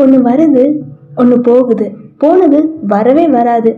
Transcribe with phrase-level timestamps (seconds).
[0.00, 0.64] ஒன்று வருது
[1.16, 1.86] ஒன்று போகுது.
[2.18, 3.70] போனது வரவே வராது.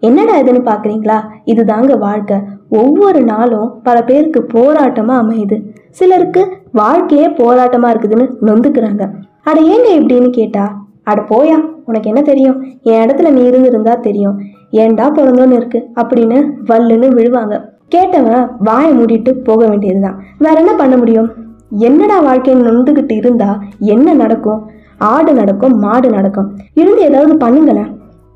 [0.00, 2.36] என்னடா இதுன்னு பார்க்குறீங்களா இதுதாங்க வாழ்க்கை.
[2.68, 5.56] ஒவ்வொரு நாளும் பல பேருக்கு போராட்டமாக அமையுது.
[5.90, 9.10] சிலருக்கு வாழ்க்கையே போராட்டமாக இருக்குதுன்னு நொந்துக்கிறாங்க.
[9.44, 10.64] அட ஏங்க இப்படின்னு கேட்டா
[11.02, 12.58] அட போயா உனக்கு என்ன தெரியும்?
[12.82, 14.38] என் இடத்துல நீ இருந்திருந்தா தெரியும்.
[14.72, 15.80] ஏன்டா பிறந்தோன்னு இருக்கு?
[15.94, 16.38] அப்படின்னு
[16.68, 17.54] வல்லுன்னு விழுவாங்க.
[17.94, 20.18] கேட்டவன் வாயை மூடிட்டு போக வேண்டியதுதான்.
[20.38, 21.30] வேற என்ன பண்ண முடியும்?
[21.78, 24.70] என்னடா வாழ்க்கையை நொந்துக்கிட்டு இருந்தா என்ன நடக்கும்?
[24.98, 26.58] ஆடு நடக்கும் மாடு நடக்கும்.
[26.74, 27.90] இருந்து ஏதாவது பண்ணுங்களேன்.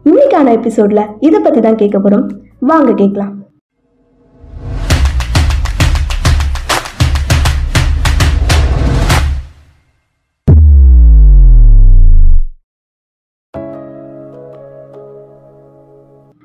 [0.04, 2.26] இன்னைக்கான எபிசோட்ல இதை பத்தி தான் கேட்க போறோம்.
[2.60, 3.40] வாங்க கேட்கலாம்.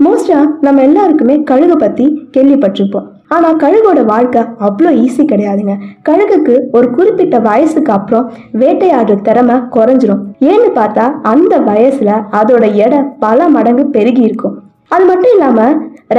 [0.06, 3.16] மோஸ்டா நம்ம எல்லாருக்குமே கழுகை பத்தி கேள்விப்பட்டிருப்போம்.
[3.36, 5.73] ஆனால் கழுகோட வாழ்க்கை அவ்வளோ ஈஸி கிடையாதுங்க.
[6.08, 8.27] கழுகுக்கு ஒரு குறிப்பிட்ட வயசுக்கு அப்புறம்
[8.62, 10.22] வேட்டையாடுற திறமை குறைஞ்சிரும்.
[10.52, 12.11] ஏன்னு பார்த்தா அந்த வயசுல
[12.42, 14.56] அதோட எடை பல மடங்கு பெருகி இருக்கும்.
[14.95, 15.59] அது மட்டும் இல்லாம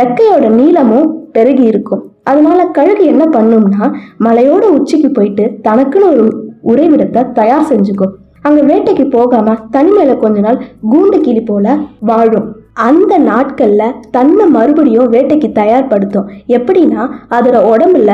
[0.01, 2.03] ரெக்கையோட நீளமும் பெருகி இருக்கும்.
[2.31, 3.85] அதனால கழுகு என்ன பண்ணும்னா
[4.27, 6.27] மலையோட உச்சிக்கு போயிட்டு தனக்குன்னு ஒரு
[6.73, 8.15] உறைவிடத்தை தயார் செஞ்சுக்கும்.
[8.47, 10.59] அங்க வேட்டைக்கு போகாம தனிமையில கொஞ்ச நாள்
[10.91, 11.77] கூண்டு கிளி போல
[12.11, 12.49] வாழும்.
[12.87, 16.29] அந்த நாட்களில் தன்னை மறுபடியும் வேட்டைக்கு தயார்படுத்தும்.
[16.57, 17.03] எப்படின்னா
[17.37, 18.13] அதோட உடம்புல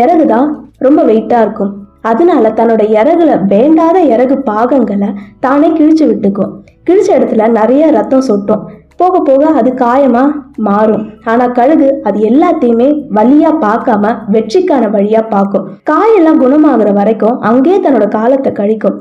[0.00, 0.48] இறகு தான்
[0.86, 1.72] ரொம்ப வெயிட்டாக இருக்கும்.
[2.10, 5.08] அதனால தன்னோட இறகுல வேண்டாத இறகு பாகங்களை
[5.44, 6.52] தானே கிழிச்சு விட்டுக்கும்.
[6.88, 8.62] கிழிச்ச இடத்துல நிறைய ரத்தம் சொட்டும்.
[9.00, 11.02] போக போக அது காயமாக மாறும்.
[11.30, 12.86] ஆனால் கழுகு அது எல்லாத்தையுமே
[13.18, 15.66] வழியாக பார்க்காம வெற்றிக்கான வழியாக பார்க்கும்.
[15.90, 18.96] காயெல்லாம் குணமாகிற வரைக்கும் அங்கேயே தன்னோட காலத்தை கழிக்கும்.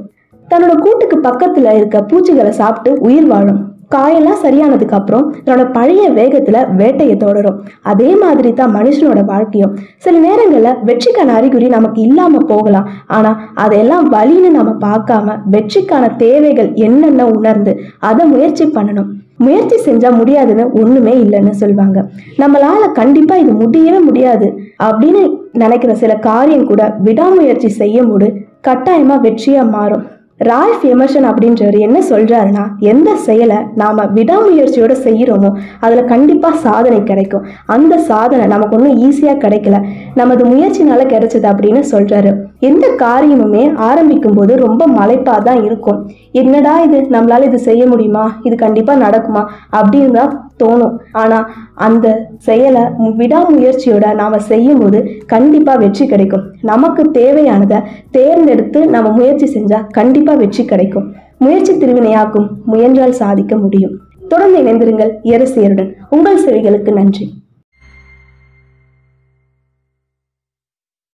[0.51, 3.61] தன்னோட கூட்டுக்கு பக்கத்தில் இருக்க பூச்சிகளை சாப்பிட்டு உயிர் வாழும்.
[3.95, 7.59] காயெல்லாம் சரியானதுக்கு அப்புறம் தன்னோட பழைய வேகத்துல வேட்டையை தொடரும்.
[7.91, 9.75] அதே மாதிரி தான் மனுஷனோட வாழ்க்கையும்.
[10.05, 12.87] சில நேரங்கள்ல வெற்றிக்கான அறிகுறி நமக்கு இல்லாம போகலாம்.
[13.17, 13.33] ஆனா
[13.65, 17.73] அதையெல்லாம் வழின்னு நம்ம பார்க்காம வெற்றிக்கான தேவைகள் என்னென்ன உணர்ந்து
[18.09, 19.11] அதை முயற்சி பண்ணணும்.
[19.45, 21.97] முயற்சி செஞ்சா முடியாதுன்னு ஒண்ணுமே இல்லைன்னு சொல்லுவாங்க
[22.41, 24.47] நம்மளால கண்டிப்பா இது முடியவே முடியாது
[24.87, 25.21] அப்படின்னு
[25.63, 28.27] நினைக்கிற சில காரியம் கூட விடாமுயற்சி செய்யும் போது
[28.67, 30.05] கட்டாயமா வெற்றியா மாறும்.
[30.39, 37.45] ரால்ஃப் எமர்ஷன் அப்படின்றவர் என்ன சொல்கிறாருன்னா எந்த செயலை நாம் விடாமுயற்சியோடு செய்கிறோமோ அதில் கண்டிப்பாக சாதனை கிடைக்கும்.
[37.65, 39.85] அந்த சாதனை நமக்கு ஒன்றும் ஈஸியாக கிடைக்கல.
[40.13, 46.11] நமது முயற்சினால் கிடைச்சது அப்படின்னு சொல்கிறாரு எந்த காரியமுமே ஆரம்பிக்கும் போது ரொம்ப மலைப்பாக தான் இருக்கும்.
[46.31, 47.01] என்னடா இது?
[47.01, 48.39] நம்மளால் இது செய்ய முடியுமா?
[48.43, 49.43] இது கண்டிப்பாக நடக்குமா?
[49.71, 50.95] அப்படின்னு தான் தோணும்.
[51.11, 51.39] ஆனா
[51.87, 52.07] அந்த
[52.47, 52.83] செயலை
[53.19, 54.99] விடாமுயற்சியோட நாம செய்யும் போது
[55.33, 56.45] கண்டிப்பா வெற்றி கிடைக்கும்.
[56.61, 57.79] நமக்கு தேவையானதை
[58.11, 61.07] தேர்ந்தெடுத்து நம்ம முயற்சி செஞ்சா கண்டிப்பா வெற்றி கிடைக்கும்.
[61.37, 63.95] முயற்சி திருவினையாக்கும் முயன்றால் சாதிக்க முடியும்.
[64.27, 67.25] தொடர்ந்து இணைந்திருங்கள் இயரசியருடன் உங்கள் செவிகளுக்கு நன்றி.